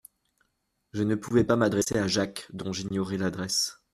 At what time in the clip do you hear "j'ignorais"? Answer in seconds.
2.73-3.17